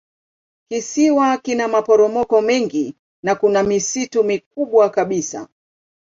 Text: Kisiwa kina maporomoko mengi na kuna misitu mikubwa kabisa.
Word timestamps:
Kisiwa 0.67 1.37
kina 1.37 1.67
maporomoko 1.67 2.41
mengi 2.41 2.95
na 3.23 3.35
kuna 3.35 3.63
misitu 3.63 4.23
mikubwa 4.23 4.89
kabisa. 4.89 5.47